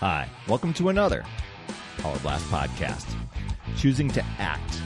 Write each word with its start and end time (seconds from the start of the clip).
Hi, 0.00 0.28
welcome 0.48 0.72
to 0.74 0.88
another 0.88 1.24
Power 1.98 2.18
Blast 2.18 2.44
podcast. 2.46 3.06
Choosing 3.76 4.10
to 4.10 4.24
act 4.38 4.80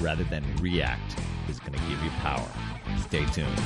rather 0.00 0.24
than 0.24 0.44
react 0.56 1.16
is 1.48 1.58
going 1.58 1.72
to 1.72 1.78
give 1.88 2.02
you 2.02 2.10
power. 2.20 2.46
Stay 3.00 3.24
tuned. 3.26 3.58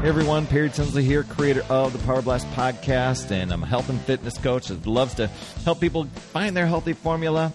Hey 0.00 0.08
everyone, 0.08 0.46
Perry 0.46 0.70
Tinsley 0.70 1.04
here, 1.04 1.24
creator 1.24 1.62
of 1.68 1.92
the 1.92 1.98
Power 2.06 2.22
Blast 2.22 2.46
podcast, 2.52 3.30
and 3.30 3.52
I'm 3.52 3.62
a 3.62 3.66
health 3.66 3.90
and 3.90 4.00
fitness 4.00 4.38
coach 4.38 4.68
that 4.68 4.86
loves 4.86 5.14
to 5.14 5.26
help 5.64 5.80
people 5.80 6.04
find 6.04 6.56
their 6.56 6.66
healthy 6.66 6.94
formula, 6.94 7.52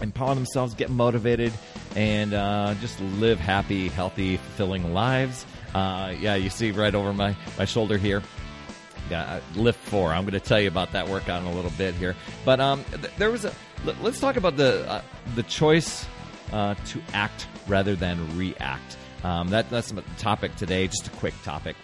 empower 0.00 0.34
themselves, 0.34 0.74
get 0.74 0.90
motivated, 0.90 1.52
and 1.94 2.34
uh, 2.34 2.74
just 2.80 2.98
live 3.00 3.38
happy, 3.38 3.88
healthy, 3.88 4.38
fulfilling 4.38 4.92
lives. 4.92 5.46
Uh, 5.74 6.12
yeah, 6.18 6.34
you 6.34 6.50
see 6.50 6.72
right 6.72 6.94
over 6.94 7.12
my, 7.12 7.36
my 7.56 7.64
shoulder 7.66 7.96
here. 7.98 8.20
Uh, 9.12 9.40
lift 9.56 9.78
four. 9.88 10.12
I'm 10.12 10.22
going 10.22 10.32
to 10.32 10.40
tell 10.40 10.60
you 10.60 10.68
about 10.68 10.92
that 10.92 11.08
workout 11.08 11.42
in 11.42 11.48
a 11.48 11.54
little 11.54 11.72
bit 11.72 11.94
here. 11.94 12.16
But 12.44 12.60
um, 12.60 12.84
th- 12.84 13.14
there 13.18 13.30
was 13.30 13.44
a. 13.44 13.52
Let, 13.84 13.98
us 14.04 14.20
talk 14.20 14.36
about 14.36 14.56
the 14.56 14.88
uh, 14.90 15.02
the 15.34 15.42
choice 15.44 16.06
uh, 16.52 16.74
to 16.86 17.00
act 17.12 17.46
rather 17.66 17.96
than 17.96 18.36
react. 18.36 18.96
Um, 19.22 19.48
that, 19.48 19.68
that's 19.70 19.92
the 19.92 20.02
topic 20.18 20.56
today. 20.56 20.86
Just 20.86 21.06
a 21.06 21.10
quick 21.10 21.34
topic, 21.42 21.76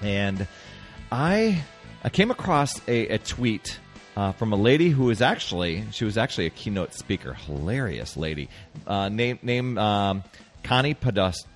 and 0.00 0.46
I 1.12 1.62
I 2.02 2.08
came 2.08 2.30
across 2.30 2.80
a, 2.88 3.08
a 3.08 3.18
tweet 3.18 3.78
uh, 4.16 4.32
from 4.32 4.52
a 4.52 4.56
lady 4.56 4.90
who 4.90 5.04
was 5.04 5.22
actually 5.22 5.84
she 5.92 6.04
was 6.04 6.18
actually 6.18 6.46
a 6.46 6.50
keynote 6.50 6.94
speaker, 6.94 7.34
hilarious 7.34 8.16
lady, 8.16 8.48
uh, 8.86 9.08
name 9.08 9.38
name 9.42 9.78
um, 9.78 10.24
Connie 10.62 10.94
Podesta, 10.94 11.48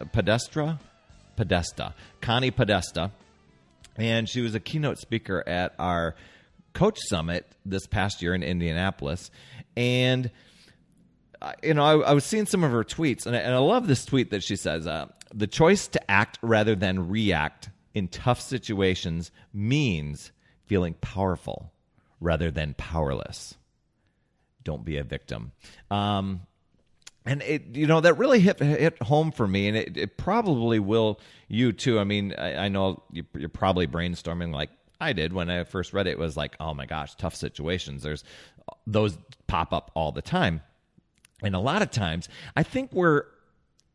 Podesta, 1.36 1.94
Connie 2.20 2.50
Podesta, 2.50 3.10
and 3.96 4.28
she 4.28 4.40
was 4.40 4.54
a 4.54 4.60
keynote 4.60 4.98
speaker 4.98 5.42
at 5.46 5.74
our 5.78 6.14
coach 6.72 6.98
summit 7.00 7.46
this 7.64 7.86
past 7.86 8.22
year 8.22 8.34
in 8.34 8.42
Indianapolis, 8.42 9.30
and 9.76 10.30
you 11.62 11.74
know, 11.74 11.84
I, 11.84 12.10
I, 12.10 12.12
was 12.12 12.24
seeing 12.24 12.46
some 12.46 12.64
of 12.64 12.70
her 12.70 12.84
tweets, 12.84 13.26
and 13.26 13.34
I, 13.34 13.40
and 13.40 13.54
I 13.54 13.58
love 13.58 13.86
this 13.86 14.04
tweet 14.04 14.30
that 14.30 14.42
she 14.42 14.56
says: 14.56 14.86
uh, 14.86 15.06
"The 15.34 15.46
choice 15.46 15.88
to 15.88 16.10
act 16.10 16.38
rather 16.42 16.74
than 16.74 17.08
react 17.08 17.70
in 17.94 18.08
tough 18.08 18.40
situations 18.40 19.30
means 19.52 20.32
feeling 20.66 20.94
powerful 20.94 21.72
rather 22.20 22.50
than 22.50 22.74
powerless. 22.74 23.56
Don't 24.62 24.84
be 24.84 24.96
a 24.96 25.04
victim." 25.04 25.52
Um, 25.90 26.42
and 27.24 27.42
it, 27.42 27.76
you 27.76 27.86
know, 27.86 28.00
that 28.00 28.14
really 28.14 28.40
hit 28.40 28.58
hit 28.60 29.00
home 29.02 29.32
for 29.32 29.46
me, 29.46 29.68
and 29.68 29.76
it, 29.76 29.96
it 29.96 30.16
probably 30.16 30.78
will 30.78 31.20
you 31.48 31.72
too. 31.72 31.98
I 31.98 32.04
mean, 32.04 32.34
I, 32.36 32.64
I 32.64 32.68
know 32.68 33.02
you, 33.12 33.24
you're 33.34 33.48
probably 33.48 33.86
brainstorming 33.86 34.52
like 34.52 34.70
I 35.00 35.12
did 35.12 35.32
when 35.32 35.50
I 35.50 35.64
first 35.64 35.92
read 35.92 36.06
it. 36.06 36.12
it 36.12 36.18
was 36.18 36.36
like, 36.36 36.56
oh 36.60 36.74
my 36.74 36.86
gosh, 36.86 37.14
tough 37.16 37.34
situations. 37.34 38.02
There's 38.02 38.24
those 38.86 39.18
pop 39.46 39.72
up 39.72 39.90
all 39.94 40.12
the 40.12 40.22
time. 40.22 40.62
And 41.42 41.56
a 41.56 41.60
lot 41.60 41.82
of 41.82 41.90
times, 41.90 42.28
I 42.56 42.62
think 42.62 42.92
we're 42.92 43.24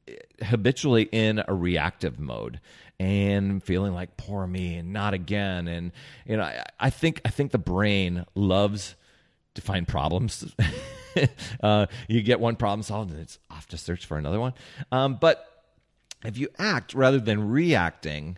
eh, 0.07 0.15
habitually 0.43 1.03
in 1.11 1.41
a 1.47 1.53
reactive 1.53 2.19
mode 2.19 2.59
and 2.99 3.63
feeling 3.63 3.93
like 3.93 4.17
poor 4.17 4.47
me 4.47 4.75
and 4.75 4.91
not 4.91 5.13
again 5.13 5.67
and 5.67 5.91
you 6.25 6.35
know 6.35 6.43
I, 6.43 6.65
I 6.79 6.89
think 6.89 7.21
i 7.25 7.29
think 7.29 7.51
the 7.51 7.59
brain 7.59 8.25
loves 8.33 8.95
to 9.53 9.61
find 9.61 9.87
problems 9.87 10.51
uh, 11.63 11.85
you 12.07 12.21
get 12.21 12.39
one 12.39 12.55
problem 12.55 12.83
solved 12.83 13.11
and 13.11 13.19
it's 13.19 13.39
off 13.49 13.67
to 13.67 13.77
search 13.77 14.05
for 14.05 14.17
another 14.17 14.39
one 14.39 14.53
um, 14.91 15.17
but 15.19 15.45
if 16.25 16.37
you 16.37 16.47
act 16.57 16.93
rather 16.93 17.19
than 17.19 17.49
reacting 17.49 18.37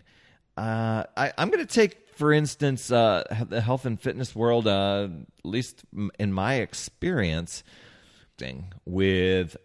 uh, 0.56 1.04
I, 1.16 1.32
am 1.38 1.50
going 1.50 1.66
to 1.66 1.72
take 1.72 2.14
for 2.16 2.32
instance 2.32 2.92
uh, 2.92 3.24
the 3.48 3.60
health 3.60 3.86
and 3.86 4.00
fitness 4.00 4.34
world 4.34 4.66
uh, 4.66 5.08
at 5.38 5.44
least 5.44 5.84
in 6.18 6.32
my 6.32 6.56
experience 6.56 7.62
with 8.86 9.56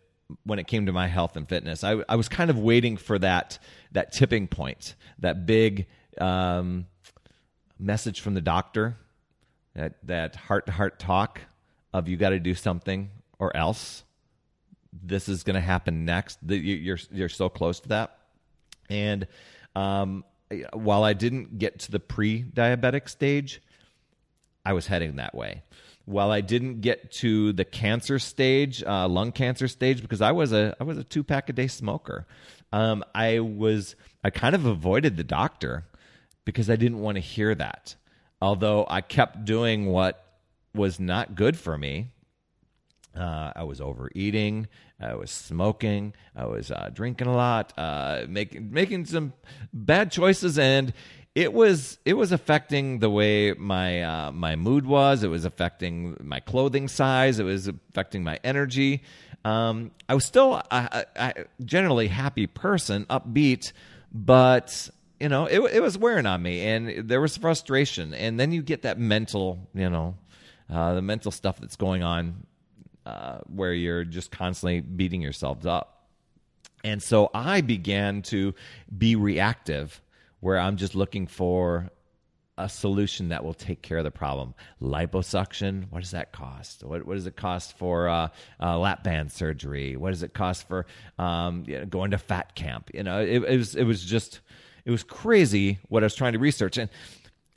when 0.44 0.60
it 0.60 0.68
came 0.68 0.86
to 0.86 0.92
my 0.92 1.08
health 1.08 1.36
and 1.36 1.48
fitness. 1.48 1.84
I, 1.84 2.04
I 2.10 2.16
was 2.16 2.30
kind 2.30 2.50
of 2.50 2.58
waiting 2.58 2.98
for 2.98 3.20
that 3.20 3.60
that 3.92 4.12
tipping 4.12 4.48
point, 4.48 4.96
that 5.20 5.46
big 5.46 5.88
um, 6.20 6.88
message 7.80 8.22
from 8.22 8.34
the 8.34 8.42
doctor, 8.42 8.98
that 9.76 9.96
that 10.04 10.36
heart 10.36 10.66
to 10.66 10.72
heart 10.72 11.00
talk 11.00 11.42
of 11.98 12.08
you 12.08 12.18
got 12.18 12.30
to 12.30 12.40
do 12.40 12.54
something 12.54 13.10
or 13.40 13.56
else 13.56 14.04
this 14.92 15.28
is 15.28 15.44
going 15.44 15.56
to 15.56 15.62
happen 15.62 16.06
next. 16.06 16.40
You're 16.48 17.00
you're 17.12 17.30
so 17.30 17.50
close 17.50 17.80
to 17.82 17.90
that, 17.90 18.18
and 18.90 19.28
um, 19.76 20.24
while 20.74 21.04
I 21.04 21.14
didn't 21.14 21.58
get 21.58 21.80
to 21.80 21.92
the 21.92 22.00
pre-diabetic 22.00 23.10
stage, 23.10 23.62
I 24.66 24.74
was 24.74 24.88
heading 24.88 25.18
that 25.18 25.36
way 25.36 25.64
while 26.06 26.32
I 26.32 26.42
didn't 26.42 26.82
get 26.82 27.12
to 27.14 27.52
the 27.52 27.66
cancer 27.66 28.20
stage, 28.20 28.84
uh, 28.84 29.08
lung 29.08 29.32
cancer 29.32 29.68
stage, 29.68 30.02
because 30.02 30.22
I 30.22 30.32
was 30.32 30.54
a 30.54 30.76
I 30.80 30.84
was 30.84 30.98
a 30.98 31.04
two 31.04 31.24
pack 31.24 31.50
a 31.50 31.54
day 31.54 31.68
smoker, 31.68 32.26
um, 32.72 33.04
I 33.14 33.40
was 33.40 33.96
I 34.24 34.30
kind 34.30 34.56
of 34.56 34.66
avoided 34.66 35.18
the 35.18 35.24
doctor 35.24 35.86
because 36.46 36.70
I 36.70 36.76
didn't 36.76 37.00
want 37.00 37.16
to 37.16 37.22
hear 37.22 37.54
that. 37.56 37.96
Although 38.42 38.86
I 38.88 39.02
kept 39.02 39.46
doing 39.46 39.88
what 39.88 40.25
was 40.76 41.00
not 41.00 41.36
good 41.36 41.58
for 41.58 41.78
me. 41.78 42.12
Uh, 43.16 43.52
I 43.56 43.64
was 43.64 43.80
overeating. 43.80 44.68
I 45.00 45.16
was 45.16 45.32
smoking. 45.32 46.14
I 46.36 46.46
was 46.46 46.72
uh, 46.72 46.90
drinking 46.94 47.28
a 47.28 47.36
lot, 47.36 47.74
uh, 47.78 48.26
making 48.28 48.72
making 48.72 49.06
some 49.06 49.34
bad 49.74 50.12
choices, 50.12 50.60
and 50.60 50.94
it 51.34 51.52
was 51.52 52.00
it 52.06 52.14
was 52.14 52.32
affecting 52.32 53.00
the 53.00 53.10
way 53.10 53.54
my 53.54 54.04
uh, 54.04 54.32
my 54.32 54.56
mood 54.56 54.86
was. 54.86 55.24
It 55.24 55.28
was 55.28 55.46
affecting 55.46 56.18
my 56.22 56.40
clothing 56.40 56.88
size. 56.88 57.40
It 57.40 57.44
was 57.44 57.68
affecting 57.68 58.24
my 58.24 58.40
energy. 58.44 59.04
Um, 59.44 59.92
I 60.10 60.16
was 60.16 60.26
still 60.26 60.56
a, 60.56 60.66
a, 60.72 61.06
a, 61.16 61.34
generally 61.64 62.08
happy 62.08 62.48
person, 62.48 63.06
upbeat, 63.06 63.74
but 64.12 64.90
you 65.20 65.30
know 65.30 65.46
it, 65.46 65.60
it 65.60 65.82
was 65.82 65.98
wearing 65.98 66.26
on 66.26 66.42
me, 66.42 66.62
and 66.62 67.10
there 67.10 67.22
was 67.22 67.36
frustration. 67.36 68.14
And 68.14 68.40
then 68.40 68.54
you 68.54 68.62
get 68.62 68.84
that 68.84 68.98
mental, 68.98 69.70
you 69.74 69.90
know, 69.90 70.16
uh, 70.70 70.94
the 70.96 71.02
mental 71.02 71.32
stuff 71.32 71.60
that's 71.60 71.76
going 71.76 72.04
on, 72.04 72.46
uh, 73.06 73.40
where 73.48 73.74
you're 73.74 74.04
just 74.04 74.32
constantly 74.32 74.82
beating 74.82 75.22
yourselves 75.22 75.66
up. 75.66 76.08
And 76.84 77.02
so 77.02 77.30
I 77.34 77.62
began 77.62 78.22
to 78.24 78.54
be 78.96 79.16
reactive 79.16 80.02
where 80.40 80.60
I'm 80.60 80.78
just 80.78 80.96
looking 80.96 81.26
for 81.28 81.90
a 82.58 82.70
solution 82.70 83.30
that 83.30 83.44
will 83.44 83.54
take 83.54 83.82
care 83.82 83.98
of 83.98 84.04
the 84.04 84.12
problem. 84.12 84.54
Liposuction, 84.82 85.86
what 85.90 86.02
does 86.02 86.12
that 86.12 86.32
cost? 86.32 86.84
What, 86.84 87.06
what 87.06 87.16
does 87.16 87.28
it 87.28 87.36
cost 87.36 87.78
for 87.78 88.08
uh, 88.08 88.30
uh, 88.62 88.78
lap 88.78 89.04
band 89.04 89.32
surgery? 89.32 89.96
What 89.98 90.12
does 90.12 90.24
it 90.24 90.34
cost 90.34 90.68
for 90.68 90.86
um, 91.20 91.64
you 91.68 91.80
know, 91.80 91.86
going 91.86 92.12
to 92.12 92.18
fat 92.18 92.56
camp? 92.56 92.92
You 92.94 93.04
know, 93.04 93.20
it, 93.20 93.44
it, 93.44 93.58
was 93.58 93.76
it 93.76 93.84
was 93.84 94.04
just 94.04 94.40
it 94.86 94.92
was 94.92 95.04
crazy 95.04 95.80
what 95.90 96.04
I 96.04 96.06
was 96.06 96.16
trying 96.16 96.34
to 96.34 96.40
research, 96.40 96.78
and 96.78 96.90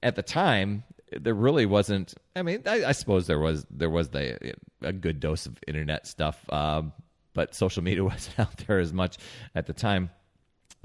at 0.02 0.16
the 0.16 0.22
time 0.22 0.82
there 1.12 1.34
really 1.34 1.66
wasn't. 1.66 2.14
I 2.36 2.42
mean, 2.42 2.62
I, 2.66 2.86
I 2.86 2.92
suppose 2.92 3.26
there 3.26 3.38
was 3.38 3.66
there 3.70 3.90
was 3.90 4.10
the 4.10 4.54
a 4.82 4.92
good 4.92 5.20
dose 5.20 5.46
of 5.46 5.58
internet 5.66 6.06
stuff, 6.06 6.40
um, 6.52 6.92
but 7.34 7.54
social 7.54 7.82
media 7.82 8.04
wasn't 8.04 8.38
out 8.38 8.56
there 8.66 8.78
as 8.78 8.92
much 8.92 9.18
at 9.54 9.66
the 9.66 9.72
time. 9.72 10.10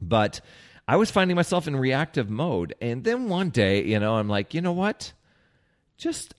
But 0.01 0.41
I 0.87 0.97
was 0.97 1.11
finding 1.11 1.35
myself 1.35 1.67
in 1.67 1.75
reactive 1.75 2.29
mode. 2.29 2.75
And 2.81 3.03
then 3.03 3.29
one 3.29 3.49
day, 3.49 3.83
you 3.83 3.99
know, 3.99 4.15
I'm 4.15 4.27
like, 4.27 4.53
you 4.53 4.61
know 4.61 4.73
what? 4.73 5.13
Just 5.97 6.35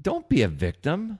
don't 0.00 0.28
be 0.28 0.42
a 0.42 0.48
victim. 0.48 1.18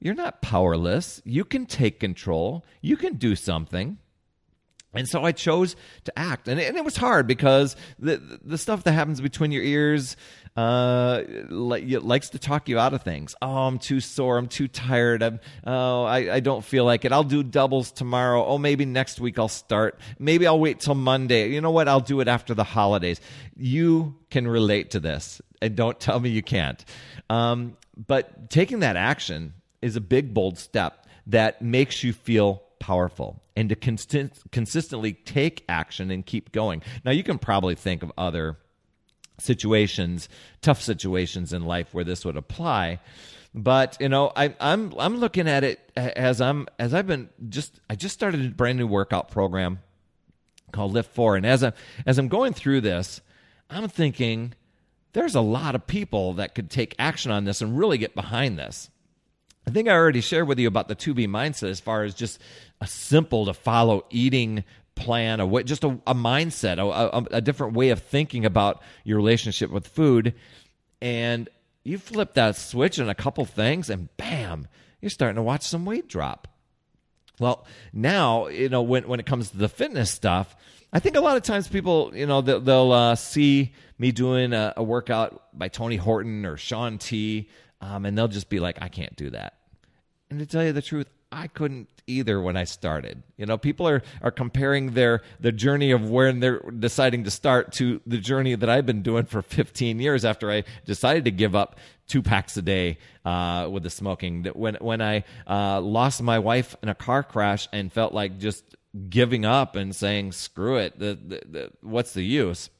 You're 0.00 0.14
not 0.14 0.42
powerless. 0.42 1.22
You 1.24 1.44
can 1.44 1.66
take 1.66 2.00
control, 2.00 2.64
you 2.80 2.96
can 2.96 3.14
do 3.14 3.34
something. 3.34 3.98
And 4.94 5.06
so 5.06 5.22
I 5.22 5.32
chose 5.32 5.76
to 6.04 6.18
act, 6.18 6.48
and 6.48 6.58
it, 6.58 6.66
and 6.66 6.76
it 6.76 6.84
was 6.84 6.96
hard 6.96 7.26
because 7.26 7.76
the 7.98 8.40
the 8.42 8.56
stuff 8.56 8.84
that 8.84 8.92
happens 8.92 9.20
between 9.20 9.52
your 9.52 9.62
ears 9.62 10.16
uh, 10.56 11.22
likes 11.50 12.30
to 12.30 12.38
talk 12.38 12.68
you 12.68 12.78
out 12.78 12.94
of 12.94 13.02
things. 13.02 13.34
Oh, 13.42 13.66
I'm 13.66 13.78
too 13.78 14.00
sore. 14.00 14.38
I'm 14.38 14.48
too 14.48 14.66
tired. 14.66 15.22
I'm, 15.22 15.40
oh, 15.64 16.02
I, 16.04 16.36
I 16.36 16.40
don't 16.40 16.64
feel 16.64 16.84
like 16.84 17.04
it. 17.04 17.12
I'll 17.12 17.22
do 17.22 17.42
doubles 17.42 17.92
tomorrow. 17.92 18.44
Oh, 18.44 18.58
maybe 18.58 18.84
next 18.86 19.20
week 19.20 19.38
I'll 19.38 19.48
start. 19.48 20.00
Maybe 20.18 20.46
I'll 20.46 20.58
wait 20.58 20.80
till 20.80 20.96
Monday. 20.96 21.50
You 21.50 21.60
know 21.60 21.70
what? 21.70 21.86
I'll 21.86 22.00
do 22.00 22.20
it 22.20 22.26
after 22.26 22.54
the 22.54 22.64
holidays. 22.64 23.20
You 23.56 24.16
can 24.30 24.48
relate 24.48 24.92
to 24.92 25.00
this, 25.00 25.40
and 25.60 25.76
don't 25.76 26.00
tell 26.00 26.18
me 26.18 26.30
you 26.30 26.42
can't. 26.42 26.82
Um, 27.30 27.76
but 28.06 28.50
taking 28.50 28.80
that 28.80 28.96
action 28.96 29.52
is 29.82 29.96
a 29.96 30.00
big, 30.00 30.32
bold 30.34 30.58
step 30.58 31.06
that 31.26 31.62
makes 31.62 32.02
you 32.02 32.12
feel 32.12 32.62
powerful 32.80 33.42
and 33.56 33.68
to 33.68 33.76
consistently 34.50 35.12
take 35.12 35.64
action 35.68 36.10
and 36.10 36.24
keep 36.24 36.52
going. 36.52 36.82
Now, 37.04 37.10
you 37.10 37.22
can 37.22 37.38
probably 37.38 37.74
think 37.74 38.02
of 38.02 38.12
other 38.16 38.56
situations, 39.40 40.28
tough 40.62 40.82
situations 40.82 41.52
in 41.52 41.64
life 41.64 41.94
where 41.94 42.04
this 42.04 42.24
would 42.24 42.36
apply. 42.36 43.00
But 43.54 43.96
you 44.00 44.08
know, 44.08 44.30
I, 44.36 44.54
I'm 44.60 44.92
I'm 44.98 45.16
looking 45.16 45.48
at 45.48 45.64
it 45.64 45.80
as 45.96 46.40
I'm 46.40 46.68
as 46.78 46.92
I've 46.92 47.06
been 47.06 47.30
just 47.48 47.80
I 47.88 47.94
just 47.94 48.14
started 48.14 48.44
a 48.44 48.50
brand 48.50 48.78
new 48.78 48.86
workout 48.86 49.30
program 49.30 49.80
called 50.72 50.92
Lift 50.92 51.14
Four, 51.14 51.36
and 51.36 51.46
as 51.46 51.64
I 51.64 51.72
as 52.06 52.18
I'm 52.18 52.28
going 52.28 52.52
through 52.52 52.82
this, 52.82 53.20
I'm 53.70 53.88
thinking 53.88 54.54
there's 55.12 55.34
a 55.34 55.40
lot 55.40 55.74
of 55.74 55.86
people 55.86 56.34
that 56.34 56.54
could 56.54 56.70
take 56.70 56.94
action 56.98 57.32
on 57.32 57.44
this 57.44 57.62
and 57.62 57.78
really 57.78 57.98
get 57.98 58.14
behind 58.14 58.58
this. 58.58 58.90
I 59.68 59.70
think 59.70 59.86
I 59.86 59.92
already 59.92 60.22
shared 60.22 60.48
with 60.48 60.58
you 60.58 60.66
about 60.66 60.88
the 60.88 60.96
2B 60.96 61.28
mindset 61.28 61.68
as 61.68 61.78
far 61.78 62.02
as 62.02 62.14
just 62.14 62.40
a 62.80 62.86
simple 62.86 63.44
to 63.44 63.52
follow 63.52 64.06
eating 64.08 64.64
plan, 64.94 65.40
a 65.40 65.46
way, 65.46 65.62
just 65.62 65.84
a, 65.84 65.88
a 66.06 66.14
mindset, 66.14 66.78
a, 66.78 66.86
a, 67.18 67.36
a 67.36 67.40
different 67.42 67.74
way 67.74 67.90
of 67.90 68.02
thinking 68.02 68.46
about 68.46 68.80
your 69.04 69.18
relationship 69.18 69.70
with 69.70 69.86
food. 69.86 70.32
And 71.02 71.50
you 71.84 71.98
flip 71.98 72.32
that 72.32 72.56
switch 72.56 72.98
in 72.98 73.10
a 73.10 73.14
couple 73.14 73.44
things, 73.44 73.90
and 73.90 74.08
bam, 74.16 74.68
you're 75.02 75.10
starting 75.10 75.36
to 75.36 75.42
watch 75.42 75.64
some 75.64 75.84
weight 75.84 76.08
drop. 76.08 76.48
Well, 77.38 77.66
now, 77.92 78.46
you 78.46 78.70
know, 78.70 78.80
when, 78.80 79.06
when 79.06 79.20
it 79.20 79.26
comes 79.26 79.50
to 79.50 79.58
the 79.58 79.68
fitness 79.68 80.10
stuff, 80.10 80.56
I 80.94 80.98
think 80.98 81.14
a 81.14 81.20
lot 81.20 81.36
of 81.36 81.42
times 81.42 81.68
people, 81.68 82.12
you 82.14 82.24
know, 82.24 82.40
they'll, 82.40 82.60
they'll 82.60 82.92
uh, 82.92 83.16
see 83.16 83.74
me 83.98 84.12
doing 84.12 84.54
a, 84.54 84.72
a, 84.78 84.82
workout 84.82 85.42
by 85.52 85.68
Tony 85.68 85.96
Horton 85.96 86.46
or 86.46 86.56
Shaun 86.56 86.96
T, 86.96 87.50
um, 87.82 88.06
and 88.06 88.16
they'll 88.16 88.28
just 88.28 88.48
be 88.48 88.60
like, 88.60 88.78
I 88.80 88.88
can't 88.88 89.14
do 89.14 89.28
that. 89.30 89.57
And 90.30 90.38
to 90.40 90.46
tell 90.46 90.64
you 90.64 90.72
the 90.72 90.82
truth, 90.82 91.08
I 91.30 91.46
couldn't 91.46 91.88
either 92.06 92.40
when 92.40 92.56
I 92.56 92.64
started. 92.64 93.22
You 93.36 93.46
know, 93.46 93.58
people 93.58 93.86
are 93.88 94.02
are 94.22 94.30
comparing 94.30 94.92
their 94.92 95.22
the 95.40 95.52
journey 95.52 95.90
of 95.90 96.08
when 96.08 96.40
they're 96.40 96.60
deciding 96.70 97.24
to 97.24 97.30
start 97.30 97.72
to 97.74 98.00
the 98.06 98.18
journey 98.18 98.54
that 98.54 98.68
I've 98.68 98.86
been 98.86 99.02
doing 99.02 99.26
for 99.26 99.42
15 99.42 100.00
years 100.00 100.24
after 100.24 100.50
I 100.50 100.64
decided 100.86 101.24
to 101.26 101.30
give 101.30 101.54
up 101.54 101.76
two 102.06 102.22
packs 102.22 102.56
a 102.56 102.62
day 102.62 102.98
uh, 103.24 103.68
with 103.70 103.82
the 103.82 103.90
smoking. 103.90 104.44
When 104.54 104.76
when 104.76 105.00
I 105.00 105.24
uh, 105.46 105.80
lost 105.80 106.22
my 106.22 106.38
wife 106.38 106.74
in 106.82 106.88
a 106.88 106.94
car 106.94 107.22
crash 107.22 107.68
and 107.72 107.92
felt 107.92 108.14
like 108.14 108.38
just 108.38 108.64
giving 109.08 109.44
up 109.44 109.76
and 109.76 109.94
saying 109.94 110.32
screw 110.32 110.78
it, 110.78 110.98
the, 110.98 111.18
the, 111.22 111.42
the, 111.46 111.70
what's 111.82 112.14
the 112.14 112.22
use? 112.22 112.70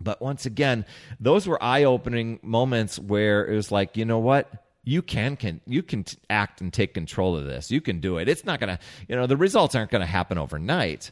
But 0.00 0.20
once 0.20 0.46
again, 0.46 0.86
those 1.20 1.46
were 1.46 1.62
eye 1.62 1.84
opening 1.84 2.40
moments 2.42 2.98
where 2.98 3.46
it 3.46 3.54
was 3.54 3.70
like, 3.70 3.96
you 3.96 4.04
know 4.04 4.18
what? 4.18 4.63
You 4.84 5.02
can 5.02 5.36
can 5.36 5.60
you 5.66 5.82
can 5.82 6.04
act 6.28 6.60
and 6.60 6.72
take 6.72 6.94
control 6.94 7.36
of 7.36 7.44
this. 7.44 7.70
You 7.70 7.80
can 7.80 8.00
do 8.00 8.18
it. 8.18 8.28
It's 8.28 8.44
not 8.44 8.60
going 8.60 8.76
to, 8.76 8.78
you 9.08 9.16
know, 9.16 9.26
the 9.26 9.36
results 9.36 9.74
aren't 9.74 9.90
going 9.90 10.00
to 10.00 10.06
happen 10.06 10.38
overnight. 10.38 11.10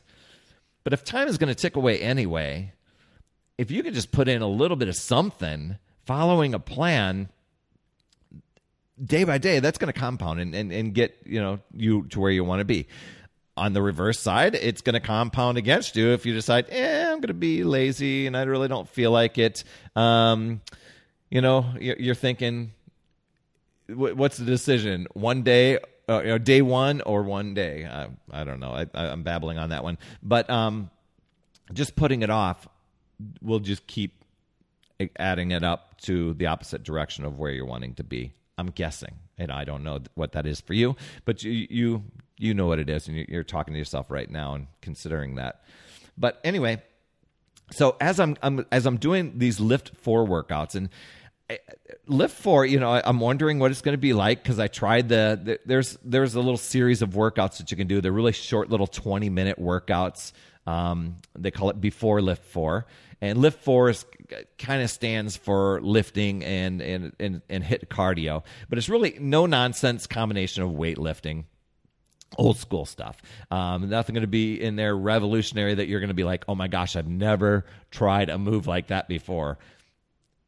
But 0.84 0.92
if 0.92 1.04
time 1.04 1.28
is 1.28 1.38
going 1.38 1.48
to 1.48 1.54
tick 1.54 1.76
away 1.76 2.00
anyway, 2.00 2.72
if 3.56 3.70
you 3.70 3.82
can 3.82 3.94
just 3.94 4.12
put 4.12 4.28
in 4.28 4.42
a 4.42 4.48
little 4.48 4.76
bit 4.76 4.88
of 4.88 4.96
something, 4.96 5.78
following 6.04 6.54
a 6.54 6.58
plan 6.58 7.28
day 9.02 9.24
by 9.24 9.38
day, 9.38 9.60
that's 9.60 9.78
going 9.78 9.92
to 9.92 9.98
compound 9.98 10.40
and, 10.40 10.54
and, 10.54 10.72
and 10.72 10.94
get, 10.94 11.16
you 11.24 11.40
know, 11.40 11.60
you 11.74 12.04
to 12.08 12.20
where 12.20 12.30
you 12.30 12.44
want 12.44 12.60
to 12.60 12.64
be. 12.64 12.86
On 13.56 13.74
the 13.74 13.82
reverse 13.82 14.18
side, 14.18 14.54
it's 14.54 14.80
going 14.80 14.94
to 14.94 15.00
compound 15.00 15.58
against 15.58 15.94
you 15.94 16.12
if 16.12 16.24
you 16.24 16.32
decide, 16.32 16.66
eh, 16.70 17.04
I'm 17.04 17.20
going 17.20 17.28
to 17.28 17.34
be 17.34 17.64
lazy 17.64 18.26
and 18.26 18.36
I 18.36 18.42
really 18.44 18.68
don't 18.68 18.88
feel 18.88 19.10
like 19.10 19.36
it. 19.36 19.62
Um, 19.94 20.62
you 21.30 21.42
know, 21.42 21.66
you're 21.78 22.14
thinking, 22.14 22.72
what's 23.94 24.36
the 24.36 24.44
decision? 24.44 25.06
One 25.14 25.42
day, 25.42 25.78
uh, 26.08 26.20
you 26.22 26.28
know, 26.28 26.38
day 26.38 26.62
one 26.62 27.00
or 27.02 27.22
one 27.22 27.54
day? 27.54 27.86
I, 27.86 28.08
I 28.30 28.44
don't 28.44 28.60
know. 28.60 28.72
I, 28.72 28.86
am 28.94 29.22
babbling 29.22 29.58
on 29.58 29.70
that 29.70 29.84
one, 29.84 29.98
but 30.22 30.48
um, 30.50 30.90
just 31.72 31.96
putting 31.96 32.22
it 32.22 32.30
off 32.30 32.68
will 33.40 33.60
just 33.60 33.86
keep 33.86 34.24
adding 35.16 35.50
it 35.50 35.62
up 35.62 36.00
to 36.02 36.34
the 36.34 36.46
opposite 36.46 36.82
direction 36.82 37.24
of 37.24 37.38
where 37.38 37.50
you're 37.50 37.66
wanting 37.66 37.94
to 37.94 38.04
be. 38.04 38.32
I'm 38.58 38.68
guessing, 38.68 39.14
and 39.38 39.50
I 39.50 39.64
don't 39.64 39.82
know 39.82 40.00
what 40.14 40.32
that 40.32 40.46
is 40.46 40.60
for 40.60 40.74
you, 40.74 40.96
but 41.24 41.42
you 41.42 41.66
you 41.70 42.04
you 42.36 42.54
know 42.54 42.66
what 42.66 42.78
it 42.78 42.90
is, 42.90 43.08
and 43.08 43.16
you're 43.28 43.44
talking 43.44 43.72
to 43.72 43.78
yourself 43.78 44.10
right 44.10 44.30
now 44.30 44.54
and 44.54 44.66
considering 44.80 45.36
that. 45.36 45.62
But 46.18 46.40
anyway, 46.44 46.82
so 47.70 47.96
as 48.00 48.20
I'm, 48.20 48.36
I'm 48.42 48.66
as 48.70 48.86
I'm 48.86 48.98
doing 48.98 49.38
these 49.38 49.58
lift 49.58 49.96
four 49.96 50.26
workouts 50.26 50.74
and 50.74 50.90
lift 52.06 52.36
four 52.36 52.66
you 52.66 52.80
know 52.80 52.90
i'm 53.04 53.20
wondering 53.20 53.58
what 53.58 53.70
it's 53.70 53.80
going 53.80 53.94
to 53.94 53.98
be 53.98 54.12
like 54.12 54.42
because 54.42 54.58
i 54.58 54.66
tried 54.66 55.08
the, 55.08 55.40
the, 55.42 55.60
there's 55.66 55.98
there's 56.04 56.34
a 56.34 56.40
little 56.40 56.56
series 56.56 57.02
of 57.02 57.10
workouts 57.10 57.58
that 57.58 57.70
you 57.70 57.76
can 57.76 57.86
do. 57.86 58.00
They're 58.00 58.12
really 58.12 58.32
short 58.32 58.70
little 58.70 58.86
20 58.86 59.28
minute 59.28 59.58
workouts 59.58 60.32
um, 60.66 61.16
they 61.36 61.50
call 61.50 61.70
it 61.70 61.80
before 61.80 62.20
lift 62.20 62.44
four. 62.44 62.86
And 63.20 63.38
lift 63.38 63.62
four 63.62 63.88
is 63.88 64.04
kind 64.58 64.82
of 64.82 64.90
stands 64.90 65.36
for 65.36 65.80
lifting 65.80 66.42
and, 66.44 66.80
and 66.80 67.12
and 67.20 67.42
and 67.48 67.62
HIIT 67.62 67.86
cardio. 67.86 68.42
But 68.68 68.78
it's 68.78 68.88
really 68.88 69.16
no 69.20 69.46
nonsense 69.46 70.06
combination 70.06 70.64
of 70.64 70.70
weightlifting. 70.70 71.44
Old 72.38 72.56
school 72.56 72.86
stuff. 72.86 73.20
Um, 73.50 73.90
nothing 73.90 74.14
going 74.14 74.22
to 74.22 74.26
be 74.26 74.60
in 74.60 74.74
there 74.74 74.96
revolutionary 74.96 75.74
that 75.74 75.86
you're 75.86 76.00
going 76.00 76.08
to 76.08 76.14
be 76.14 76.24
like, 76.24 76.44
oh 76.48 76.54
my 76.54 76.66
gosh, 76.66 76.96
I've 76.96 77.06
never 77.06 77.66
tried 77.90 78.30
a 78.30 78.38
move 78.38 78.66
like 78.66 78.86
that 78.86 79.06
before 79.06 79.58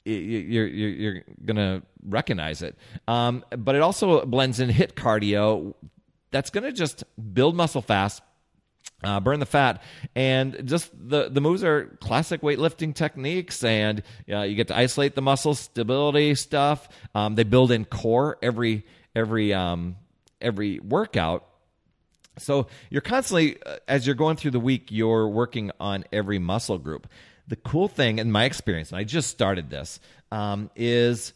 you're 0.05 0.67
you're, 0.67 0.89
you're 0.89 1.23
gonna 1.45 1.83
recognize 2.05 2.63
it. 2.63 2.77
Um, 3.09 3.45
but 3.57 3.75
it 3.75 3.83
also 3.83 4.25
blends 4.27 4.61
in 4.61 4.71
HIIT 4.71 4.93
cardio. 4.93 5.75
That's 6.31 6.51
gonna 6.51 6.73
just 6.73 7.05
build 7.33 7.57
muscle 7.57 7.83
fast. 7.83 8.23
Uh, 9.03 9.21
burn 9.21 9.39
the 9.39 9.47
fat, 9.47 9.83
and 10.15 10.63
just 10.67 10.91
the 10.95 11.29
the 11.29 11.41
moves 11.41 11.63
are 11.63 11.97
classic 12.01 12.41
weightlifting 12.41 12.95
techniques, 12.95 13.63
and 13.63 14.03
uh, 14.31 14.43
you 14.43 14.55
get 14.55 14.69
to 14.69 14.77
isolate 14.77 15.15
the 15.15 15.23
muscle 15.23 15.55
stability 15.55 16.35
stuff. 16.35 16.89
Um, 17.15 17.35
they 17.35 17.45
build 17.45 17.71
in 17.71 17.85
core 17.85 18.39
every 18.43 18.87
every 19.15 19.53
um, 19.53 19.97
every 20.41 20.81
workout, 20.81 21.47
so 22.39 22.67
you're 22.89 23.03
constantly 23.03 23.63
uh, 23.63 23.77
as 23.89 24.07
you're 24.07 24.15
going 24.15 24.37
through 24.37 24.53
the 24.53 24.61
week, 24.61 24.91
you're 24.91 25.29
working 25.29 25.71
on 25.81 26.05
every 26.13 26.39
muscle 26.39 26.79
group 26.79 27.07
the 27.47 27.57
cool 27.57 27.89
thing 27.89 28.19
in 28.19 28.33
my 28.33 28.45
experience, 28.45 28.91
and 28.91 28.99
I 28.99 29.05
just 29.05 29.31
started 29.31 29.71
this, 29.71 30.01
um, 30.33 30.71
is 30.75 31.33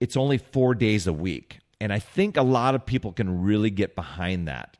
it's 0.00 0.16
only 0.16 0.38
four 0.38 0.74
days 0.74 1.06
a 1.06 1.12
week. 1.12 1.60
And 1.80 1.92
I 1.92 1.98
think 1.98 2.36
a 2.36 2.42
lot 2.42 2.74
of 2.74 2.86
people 2.86 3.12
can 3.12 3.42
really 3.42 3.70
get 3.70 3.94
behind 3.94 4.48
that. 4.48 4.76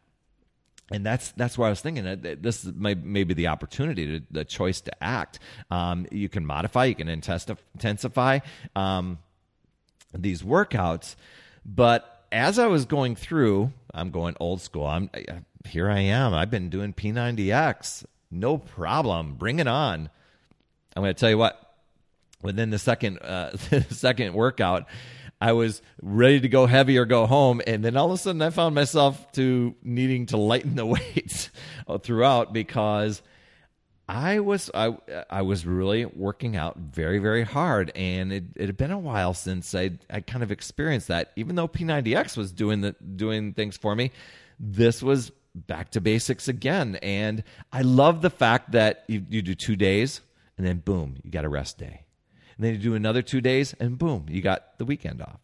And 0.90 1.05
that's 1.05 1.32
that's 1.32 1.58
where 1.58 1.67
I 1.67 1.70
was 1.70 1.81
thinking. 1.81 2.05
That 2.05 2.43
this 2.43 2.64
is 2.64 2.73
maybe 2.75 3.34
the 3.34 3.49
opportunity, 3.49 4.20
to, 4.20 4.26
the 4.31 4.44
choice 4.44 4.81
to 4.82 5.02
act. 5.02 5.40
Um, 5.69 6.06
you 6.12 6.28
can 6.28 6.46
modify, 6.46 6.84
you 6.84 6.94
can 6.94 7.08
intensify 7.08 8.38
um, 8.76 9.19
these 10.14 10.43
workouts. 10.43 11.17
But 11.64 12.25
as 12.31 12.61
I 12.61 12.69
was 12.69 12.84
going 12.84 13.17
through, 13.17 13.73
I'm 13.93 14.11
going 14.11 14.37
old 14.38 14.61
school. 14.61 14.87
I'm 14.87 15.11
here. 15.67 15.90
I 15.90 16.00
am. 16.00 16.32
I've 16.32 16.50
been 16.50 16.70
doing 16.70 16.93
P90X. 16.93 18.05
No 18.31 18.56
problem. 18.56 19.34
Bring 19.34 19.58
it 19.58 19.67
on. 19.67 20.08
I'm 20.97 21.03
going 21.03 21.15
to 21.15 21.21
tell 21.21 21.31
you 21.31 21.39
what. 21.39 21.63
Within 22.43 22.71
the 22.71 22.79
second 22.79 23.19
uh, 23.19 23.57
second 23.91 24.35
workout, 24.35 24.87
I 25.41 25.53
was 25.53 25.83
ready 26.00 26.41
to 26.41 26.49
go 26.49 26.67
heavy 26.67 26.97
or 26.99 27.05
go 27.05 27.26
home, 27.26 27.61
and 27.67 27.85
then 27.85 27.97
all 27.97 28.07
of 28.07 28.12
a 28.12 28.19
sudden 28.19 28.41
I 28.43 28.50
found 28.50 28.75
myself 28.75 29.33
to 29.33 29.75
needing 29.83 30.26
to 30.26 30.37
lighten 30.37 30.76
the 30.76 30.87
weights 30.87 31.50
throughout 32.03 32.53
because 32.53 33.23
I 34.09 34.41
was 34.41 34.71
I 34.73 34.97
I 35.29 35.43
was 35.43 35.67
really 35.67 36.05
working 36.05 36.57
out 36.57 36.76
very 36.76 37.19
very 37.19 37.43
hard, 37.43 37.91
and 37.95 38.33
it, 38.33 38.45
it 38.55 38.67
had 38.67 38.76
been 38.76 38.93
a 38.93 38.99
while 38.99 39.35
since 39.35 39.75
I 39.75 39.93
I 40.09 40.21
kind 40.21 40.43
of 40.43 40.53
experienced 40.53 41.09
that. 41.09 41.33
Even 41.37 41.57
though 41.57 41.69
P90X 41.69 42.37
was 42.37 42.53
doing 42.53 42.83
the 42.83 42.93
doing 42.93 43.53
things 43.53 43.76
for 43.76 43.95
me, 43.95 44.12
this 44.61 45.03
was 45.03 45.33
back 45.55 45.91
to 45.93 46.00
basics 46.00 46.49
again, 46.49 46.97
and 46.97 47.43
I 47.73 47.83
love 47.83 48.23
the 48.23 48.31
fact 48.31 48.73
that 48.73 49.05
you, 49.09 49.25
you 49.29 49.43
do 49.43 49.55
two 49.55 49.75
days 49.75 50.21
and 50.57 50.67
then 50.67 50.79
boom, 50.79 51.17
you 51.23 51.31
got 51.31 51.45
a 51.45 51.49
rest 51.49 51.79
day. 51.79 52.05
And 52.57 52.65
then 52.65 52.75
you 52.75 52.79
do 52.79 52.95
another 52.95 53.23
two 53.23 53.41
days, 53.41 53.75
and 53.79 53.99
boom, 53.99 54.27
you 54.29 54.41
got 54.41 54.79
the 54.79 54.85
weekend 54.85 55.21
off. 55.21 55.41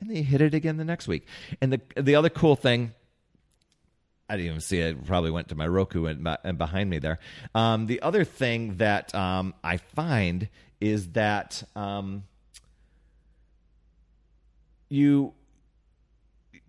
And 0.00 0.08
then 0.08 0.16
you 0.16 0.24
hit 0.24 0.40
it 0.40 0.54
again 0.54 0.76
the 0.76 0.84
next 0.84 1.08
week. 1.08 1.26
And 1.60 1.72
the 1.72 1.80
the 2.00 2.14
other 2.14 2.28
cool 2.28 2.56
thing, 2.56 2.92
I 4.28 4.36
didn't 4.36 4.46
even 4.46 4.60
see 4.60 4.80
it. 4.80 5.04
probably 5.06 5.30
went 5.30 5.48
to 5.48 5.54
my 5.54 5.66
Roku 5.66 6.06
and, 6.06 6.26
and 6.44 6.58
behind 6.58 6.90
me 6.90 6.98
there. 6.98 7.18
Um, 7.54 7.86
the 7.86 8.02
other 8.02 8.24
thing 8.24 8.76
that 8.76 9.14
um, 9.14 9.54
I 9.64 9.78
find 9.78 10.48
is 10.80 11.08
that 11.12 11.62
um, 11.76 12.24
you 14.88 15.34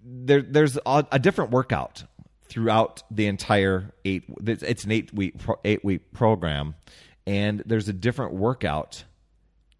there 0.03 0.41
there's 0.41 0.77
a, 0.85 1.05
a, 1.11 1.19
different 1.19 1.51
workout 1.51 2.03
throughout 2.43 3.03
the 3.11 3.27
entire 3.27 3.93
eight. 4.05 4.23
It's 4.43 4.83
an 4.83 4.91
eight 4.91 5.13
week 5.13 5.35
eight 5.63 5.83
week 5.85 6.11
program, 6.13 6.75
and 7.25 7.63
there's 7.65 7.87
a 7.87 7.93
different 7.93 8.33
workout 8.33 9.03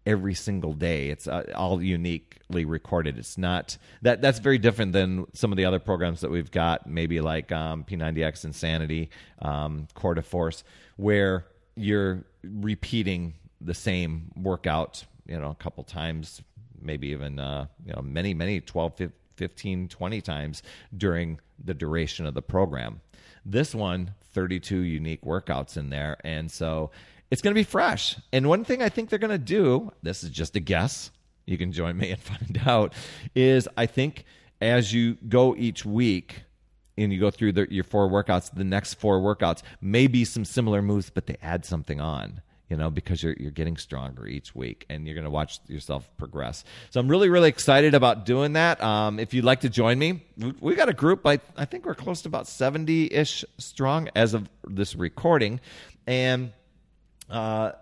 every 0.06 0.34
single 0.34 0.72
day. 0.72 1.10
It's 1.10 1.28
uh, 1.28 1.52
all 1.54 1.82
uniquely 1.82 2.64
recorded. 2.64 3.18
It's 3.18 3.38
not 3.38 3.76
that 4.02 4.20
that's 4.20 4.38
very 4.38 4.58
different 4.58 4.92
than 4.92 5.26
some 5.32 5.52
of 5.52 5.56
the 5.56 5.64
other 5.64 5.78
programs 5.78 6.20
that 6.20 6.30
we've 6.30 6.50
got, 6.50 6.86
maybe 6.86 7.20
like 7.20 7.52
um, 7.52 7.84
P90X 7.84 8.44
Insanity, 8.44 9.10
um, 9.40 9.86
Core 9.94 10.20
Force, 10.22 10.64
where 10.96 11.46
you're 11.76 12.24
repeating 12.42 13.34
the 13.60 13.74
same 13.74 14.30
workout, 14.36 15.04
you 15.26 15.38
know, 15.38 15.50
a 15.50 15.54
couple 15.54 15.84
times, 15.84 16.42
maybe 16.80 17.08
even 17.08 17.38
uh, 17.38 17.66
you 17.86 17.92
know 17.92 18.02
many 18.02 18.34
many 18.34 18.60
12 18.60 19.10
15 19.36 19.88
20 19.88 20.20
times 20.20 20.62
during 20.96 21.40
the 21.64 21.74
duration 21.74 22.26
of 22.26 22.34
the 22.34 22.42
program. 22.42 23.00
This 23.44 23.74
one 23.74 24.14
32 24.34 24.78
unique 24.78 25.22
workouts 25.22 25.76
in 25.76 25.90
there 25.90 26.16
and 26.24 26.50
so 26.50 26.90
it's 27.32 27.40
going 27.40 27.54
to 27.54 27.58
be 27.58 27.64
fresh. 27.64 28.14
And 28.30 28.46
one 28.46 28.62
thing 28.62 28.82
I 28.82 28.90
think 28.90 29.08
they're 29.08 29.18
going 29.18 29.30
to 29.30 29.38
do, 29.38 29.90
this 30.02 30.22
is 30.22 30.28
just 30.28 30.54
a 30.54 30.60
guess, 30.60 31.10
you 31.46 31.56
can 31.56 31.72
join 31.72 31.96
me 31.96 32.10
and 32.10 32.20
find 32.20 32.60
out, 32.66 32.92
is 33.34 33.66
I 33.74 33.86
think 33.86 34.26
as 34.60 34.92
you 34.92 35.14
go 35.26 35.56
each 35.56 35.86
week 35.86 36.42
and 36.98 37.10
you 37.10 37.18
go 37.18 37.30
through 37.30 37.52
the, 37.52 37.66
your 37.72 37.84
four 37.84 38.10
workouts, 38.10 38.54
the 38.54 38.64
next 38.64 38.94
four 38.94 39.18
workouts 39.18 39.62
may 39.80 40.08
be 40.08 40.26
some 40.26 40.44
similar 40.44 40.82
moves, 40.82 41.08
but 41.08 41.26
they 41.26 41.38
add 41.40 41.64
something 41.64 42.02
on 42.02 42.42
you 42.68 42.78
know, 42.78 42.88
because 42.88 43.22
you're 43.22 43.34
you're 43.38 43.50
getting 43.50 43.76
stronger 43.76 44.26
each 44.26 44.54
week, 44.54 44.86
and 44.88 45.06
you're 45.06 45.14
going 45.14 45.26
to 45.26 45.30
watch 45.30 45.60
yourself 45.66 46.08
progress. 46.16 46.64
So 46.88 47.00
I'm 47.00 47.08
really 47.08 47.28
really 47.28 47.50
excited 47.50 47.94
about 47.94 48.24
doing 48.24 48.54
that. 48.54 48.82
Um, 48.82 49.18
if 49.18 49.34
you'd 49.34 49.44
like 49.44 49.60
to 49.60 49.68
join 49.68 49.98
me, 49.98 50.24
we, 50.38 50.54
we 50.58 50.74
got 50.74 50.88
a 50.88 50.94
group. 50.94 51.26
I 51.26 51.38
I 51.54 51.66
think 51.66 51.84
we're 51.84 51.94
close 51.94 52.22
to 52.22 52.28
about 52.28 52.48
70 52.48 53.12
ish 53.12 53.44
strong 53.58 54.08
as 54.16 54.32
of 54.32 54.48
this 54.66 54.94
recording, 54.94 55.60
and. 56.06 56.52
Uh, 57.30 57.72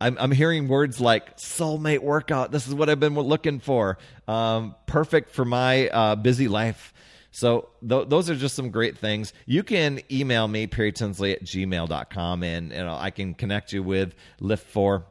I'm, 0.00 0.16
I'm 0.18 0.32
hearing 0.32 0.68
words 0.68 1.00
like 1.00 1.36
soulmate 1.36 2.00
workout. 2.00 2.52
This 2.52 2.66
is 2.66 2.74
what 2.74 2.88
I've 2.88 3.00
been 3.00 3.14
looking 3.14 3.60
for. 3.60 3.98
Um, 4.26 4.74
perfect 4.86 5.30
for 5.30 5.44
my 5.44 5.88
uh, 5.88 6.16
busy 6.16 6.48
life. 6.48 6.94
So 7.32 7.68
th- 7.86 8.08
those 8.08 8.30
are 8.30 8.34
just 8.34 8.56
some 8.56 8.70
great 8.70 8.98
things. 8.98 9.32
You 9.46 9.62
can 9.62 10.00
email 10.10 10.48
me, 10.48 10.66
Perry 10.66 10.92
Tinsley 10.92 11.32
at 11.32 11.44
gmail.com, 11.44 12.42
and 12.42 12.70
know, 12.70 12.96
I 12.98 13.10
can 13.10 13.34
connect 13.34 13.72
you 13.72 13.82
with 13.82 14.14
Lift 14.40 14.66
4 14.68 15.04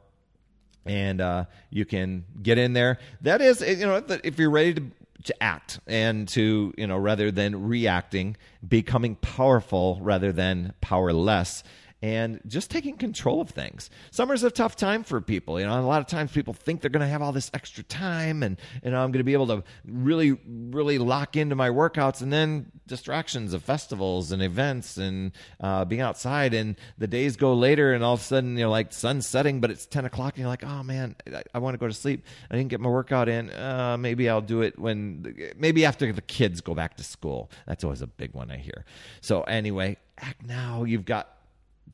and 0.86 1.22
uh, 1.22 1.46
you 1.70 1.86
can 1.86 2.26
get 2.42 2.58
in 2.58 2.74
there. 2.74 2.98
That 3.22 3.42
is, 3.42 3.62
you 3.62 3.86
know, 3.86 4.04
if 4.24 4.40
you're 4.40 4.50
ready 4.50 4.74
to 4.74 4.84
to 5.26 5.44
act 5.44 5.82
and 5.86 6.30
to 6.30 6.74
you 6.78 6.88
know 6.88 6.98
rather 6.98 7.30
than 7.30 7.68
reacting, 7.68 8.38
becoming 8.66 9.16
powerful 9.16 10.00
rather 10.02 10.32
than 10.32 10.74
powerless 10.82 11.64
and 12.02 12.40
just 12.48 12.72
taking 12.72 12.96
control 12.96 13.42
of 13.42 13.50
things. 13.50 13.90
Summer's 14.12 14.44
a 14.44 14.52
tough 14.52 14.76
time 14.76 15.04
for 15.04 15.20
people. 15.20 15.60
You 15.60 15.66
know, 15.66 15.80
a 15.80 15.82
lot 15.82 16.00
of 16.00 16.08
times 16.08 16.32
people 16.32 16.54
think 16.54 16.82
they're 16.82 16.90
going 16.90 17.02
to 17.02 17.08
have 17.08 17.22
all 17.22 17.32
this 17.32 17.52
extra 17.54 17.84
time 17.84 18.42
and, 18.42 18.58
you 18.84 18.92
know, 18.92 19.04
I'm 19.04 19.12
going 19.12 19.20
to 19.20 19.26
be 19.26 19.34
able 19.34 19.48
to 19.48 19.64
really, 19.86 20.38
really 20.48 20.98
lock 20.98 21.36
into 21.36 21.56
my 21.56 21.70
workouts 21.70 22.22
and 22.22 22.32
then 22.32 22.72
distractions 22.88 23.54
of 23.54 23.64
festivals 23.64 24.32
and 24.32 24.42
events 24.42 24.98
and 24.98 25.34
uh, 25.60 25.84
being 25.86 26.02
outside 26.02 26.54
and 26.54 26.78
the 26.98 27.08
days 27.08 27.36
go 27.36 27.54
later 27.54 27.94
and 27.94 28.04
all 28.04 28.14
of 28.14 28.22
a 28.22 28.24
sudden 28.24 28.58
you're 28.58 28.70
like 28.70 28.94
sun's 28.94 29.28
setting, 29.28 29.60
but 29.60 29.70
it's 29.70 29.86
10 29.86 30.06
o'clock 30.06 30.36
and 30.36 30.42
you're 30.42 30.48
like, 30.48 30.64
oh 30.64 30.84
man, 30.84 31.16
I, 31.28 31.44
I 31.54 31.60
want 31.60 31.74
to 31.74 31.78
go 31.78 31.88
to 31.88 31.94
sleep. 31.94 32.26
I 32.50 32.56
didn't 32.56 32.70
get 32.70 32.80
my 32.80 32.90
workout 32.90 33.28
in. 33.28 33.50
Uh, 33.52 33.98
maybe 34.00 34.30
I'll 34.30 34.42
do 34.42 34.62
it 34.62 34.80
when, 34.80 35.54
maybe 35.58 35.84
after 35.84 36.12
the 36.14 36.22
kids 36.22 36.62
go 36.62 36.74
back 36.74 36.96
to 36.98 37.04
school. 37.04 37.52
That's 37.68 37.84
always 37.84 38.02
a 38.02 38.08
big 38.08 38.34
one 38.34 38.52
I 38.52 38.58
hear. 38.58 38.86
So 39.20 39.42
anyway, 39.44 39.98
act 40.18 40.46
now. 40.46 40.84
You've 40.84 41.06
got 41.06 41.39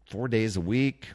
four 0.10 0.28
days 0.28 0.58
a 0.58 0.62
week. 0.62 1.08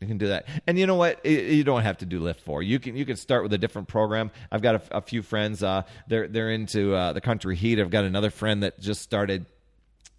You 0.00 0.08
can 0.08 0.18
do 0.18 0.28
that, 0.28 0.46
and 0.66 0.78
you 0.78 0.86
know 0.86 0.96
what? 0.96 1.24
You 1.24 1.64
don't 1.64 1.82
have 1.82 1.98
to 1.98 2.06
do 2.06 2.20
Lift 2.20 2.40
Four. 2.40 2.62
You 2.62 2.78
can 2.78 2.94
you 2.94 3.06
can 3.06 3.16
start 3.16 3.42
with 3.42 3.54
a 3.54 3.58
different 3.58 3.88
program. 3.88 4.30
I've 4.52 4.60
got 4.60 4.74
a, 4.74 4.98
a 4.98 5.00
few 5.00 5.22
friends. 5.22 5.62
Uh, 5.62 5.82
they're 6.08 6.28
they're 6.28 6.50
into 6.50 6.94
uh, 6.94 7.14
the 7.14 7.22
country 7.22 7.56
heat. 7.56 7.80
I've 7.80 7.90
got 7.90 8.04
another 8.04 8.30
friend 8.30 8.64
that 8.64 8.78
just 8.80 9.00
started 9.00 9.46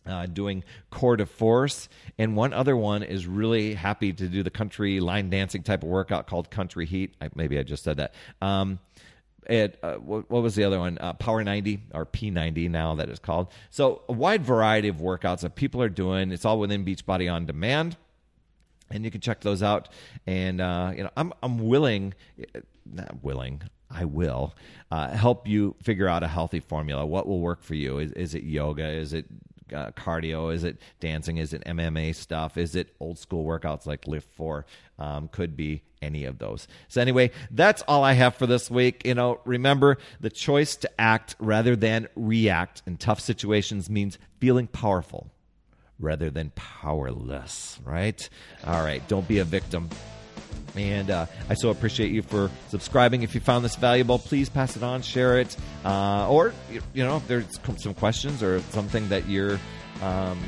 uh, 0.08 0.26
doing 0.26 0.64
core 0.90 1.18
de 1.18 1.26
force, 1.26 1.88
and 2.18 2.36
one 2.36 2.54
other 2.54 2.76
one 2.76 3.04
is 3.04 3.28
really 3.28 3.76
happy 3.76 4.12
to 4.14 4.28
do 4.28 4.42
the 4.44 4.50
country 4.50 5.00
line 5.00 5.30
dancing 5.30 5.62
type 5.62 5.84
of 5.84 5.90
workout 5.90 6.26
called 6.26 6.50
country 6.50 6.86
heat. 6.86 7.14
I, 7.22 7.30
maybe 7.36 7.60
I 7.60 7.64
just 7.64 7.84
said 7.84 7.98
that. 7.98 8.14
Um, 8.42 8.80
it, 9.50 9.78
uh, 9.84 9.96
what, 9.96 10.30
what, 10.30 10.44
was 10.44 10.56
the 10.56 10.64
other 10.64 10.80
one? 10.80 10.98
Uh, 11.00 11.14
Power 11.14 11.44
90 11.44 11.82
or 11.94 12.06
P90 12.06 12.70
now 12.70 12.96
that 12.96 13.10
is 13.10 13.20
called. 13.20 13.52
So 13.70 14.04
a 14.10 14.14
wide 14.14 14.44
variety 14.44 14.88
of 14.88 14.98
workouts 14.98 15.42
that 15.42 15.56
people 15.56 15.82
are 15.82 15.90
doing. 15.90 16.32
It's 16.32 16.46
all 16.46 16.60
within 16.60 16.86
Beachbody 16.86 17.32
on 17.32 17.46
demand, 17.46 17.98
and 18.90 19.04
you 19.04 19.12
can 19.12 19.22
check 19.22 19.42
those 19.42 19.64
out. 19.64 19.90
And 20.26 20.62
uh, 20.62 20.94
you 20.96 21.04
know, 21.04 21.12
I'm 21.16 21.34
I'm 21.42 21.68
willing, 21.68 22.14
not 22.86 23.24
willing. 23.24 23.62
I 23.90 24.06
will 24.06 24.56
uh, 24.92 25.10
help 25.10 25.48
you 25.48 25.76
figure 25.82 26.08
out 26.08 26.24
a 26.24 26.28
healthy 26.28 26.60
formula. 26.60 27.06
What 27.06 27.28
will 27.28 27.40
work 27.40 27.62
for 27.62 27.76
you? 27.76 28.00
Is, 28.00 28.12
is 28.14 28.36
it 28.36 28.44
yoga? 28.44 28.88
Is 28.88 29.14
it 29.14 29.26
uh, 29.74 29.92
cardio? 29.92 30.54
Is 30.54 30.64
it 30.64 30.78
dancing? 31.00 31.38
Is 31.38 31.54
it 31.54 31.64
MMA 31.66 32.16
stuff? 32.16 32.58
Is 32.58 32.76
it 32.76 32.96
old 33.00 33.18
school 33.20 33.46
workouts 33.46 33.86
like 33.86 34.08
Lift 34.08 34.30
4? 34.36 34.66
Um, 34.98 35.28
could 35.28 35.56
be 35.56 35.82
any 36.02 36.26
of 36.26 36.38
those. 36.38 36.68
So, 36.88 37.02
anyway, 37.02 37.32
that's 37.52 37.82
all 37.88 38.04
I 38.04 38.14
have 38.14 38.36
for 38.36 38.48
this 38.48 38.70
week. 38.70 39.02
You 39.06 39.16
know, 39.16 39.40
remember 39.46 39.98
the 40.22 40.30
choice 40.30 40.76
to 40.78 41.02
act 41.02 41.36
rather 41.40 41.76
than 41.76 42.08
react 42.16 42.84
in 42.86 42.98
tough 42.98 43.20
situations 43.20 43.90
means 43.90 44.18
feeling 44.40 44.68
powerful 44.68 45.32
rather 46.00 46.30
than 46.30 46.52
powerless, 46.56 47.80
right? 47.84 48.30
All 48.66 48.84
right, 48.84 49.06
don't 49.08 49.28
be 49.28 49.40
a 49.40 49.46
victim. 49.46 49.90
And 50.78 51.10
uh, 51.10 51.26
I 51.50 51.54
so 51.54 51.70
appreciate 51.70 52.12
you 52.12 52.22
for 52.22 52.50
subscribing. 52.70 53.24
If 53.24 53.36
you 53.36 53.42
found 53.42 53.64
this 53.64 53.76
valuable, 53.76 54.20
please 54.20 54.50
pass 54.50 54.76
it 54.76 54.84
on, 54.84 55.02
share 55.02 55.40
it, 55.40 55.56
uh, 55.84 56.30
or 56.30 56.54
you 56.94 57.04
know 57.04 57.18
if 57.18 57.28
there's 57.28 57.60
some 57.78 57.94
questions 57.94 58.44
or 58.44 58.62
something 58.72 59.10
that 59.10 59.28
you're 59.28 59.60
um, 60.02 60.40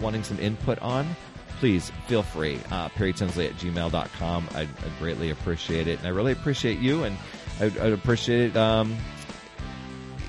wanting 0.00 0.22
some 0.22 0.38
input 0.38 0.78
on, 0.80 1.16
please 1.58 1.90
feel 2.06 2.22
free. 2.22 2.58
Uh, 2.70 2.88
Perry 2.90 3.12
Tinsley 3.12 3.46
at 3.46 3.54
gmail.com. 3.54 4.48
I'd, 4.54 4.68
I'd 4.68 4.98
greatly 4.98 5.30
appreciate 5.30 5.88
it, 5.88 5.98
and 5.98 6.06
I 6.06 6.10
really 6.10 6.32
appreciate 6.32 6.78
you, 6.78 7.04
and 7.04 7.16
I'd, 7.60 7.76
I'd 7.78 7.92
appreciate 7.92 8.50
it. 8.50 8.56
Um, 8.56 8.96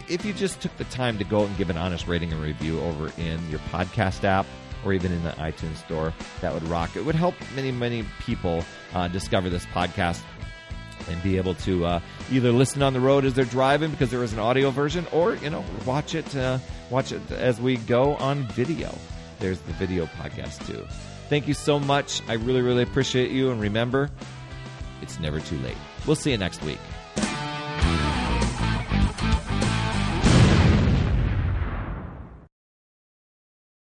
if 0.08 0.24
you 0.24 0.34
just 0.34 0.62
took 0.62 0.76
the 0.78 0.84
time 0.86 1.18
to 1.18 1.24
go 1.24 1.46
and 1.46 1.58
give 1.58 1.70
an 1.70 1.78
honest 1.78 2.08
rating 2.08 2.32
and 2.32 2.42
review 2.42 2.80
over 2.82 3.12
in 3.20 3.50
your 3.50 3.60
podcast 3.72 4.24
app 4.24 4.46
or 4.86 4.94
even 4.94 5.12
in 5.12 5.24
the 5.24 5.32
iTunes 5.32 5.78
store, 5.78 6.14
that 6.42 6.54
would 6.54 6.64
rock. 6.64 6.96
It 6.96 7.04
would 7.04 7.16
help 7.16 7.36
many, 7.56 7.72
many 7.72 8.06
people 8.22 8.64
uh, 8.94 9.08
discover 9.10 9.50
this 9.50 9.66
podcast 9.68 10.22
and 11.10 11.22
be 11.22 11.38
able 11.38 11.56
to 11.56 11.86
uh, 11.86 12.00
either 12.32 12.52
listen 12.52 12.82
on 12.82 12.94
the 12.94 13.00
road 13.00 13.26
as 13.26 13.34
they're 13.34 13.46
driving 13.46 13.92
because 13.92 14.10
there 14.12 14.24
is 14.24 14.34
an 14.34 14.40
audio 14.40 14.70
version, 14.72 15.06
or 15.12 15.36
you 15.36 15.50
know, 15.50 15.64
watch 15.86 16.16
it 16.16 16.36
uh, 16.36 16.58
watch 16.90 17.12
it 17.12 17.22
as 17.32 17.60
we 17.60 17.78
go 17.78 18.16
on 18.16 18.44
video. 18.50 18.94
There's 19.40 19.60
the 19.60 19.74
video 19.74 20.06
podcast 20.06 20.66
too. 20.66 20.86
Thank 21.30 21.48
you 21.48 21.54
so 21.54 21.80
much. 21.80 22.22
I 22.28 22.34
really, 22.34 22.62
really 22.62 22.84
appreciate 22.84 23.32
you. 23.32 23.52
And 23.52 23.60
remember, 23.60 24.10
it's 25.02 25.20
never 25.20 25.40
too 25.40 25.58
late. 25.60 25.78
We'll 26.06 26.16
see 26.16 26.32
you 26.32 26.38
next 26.38 26.64
week. 26.64 26.80